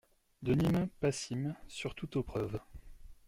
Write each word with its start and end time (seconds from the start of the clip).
de 0.41 0.55
Nîmes 0.55 0.89
passim, 0.99 1.53
surtout 1.67 2.17
aux 2.17 2.23
preuves. 2.23 2.59